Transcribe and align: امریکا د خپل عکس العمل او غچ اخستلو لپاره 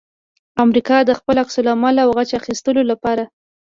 امریکا 0.63 0.97
د 1.03 1.11
خپل 1.19 1.35
عکس 1.43 1.55
العمل 1.61 1.95
او 2.03 2.09
غچ 2.17 2.29
اخستلو 2.39 2.81
لپاره 2.91 3.23